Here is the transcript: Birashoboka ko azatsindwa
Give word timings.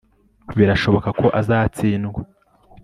Birashoboka 0.57 1.09
ko 1.19 1.25
azatsindwa 1.39 2.21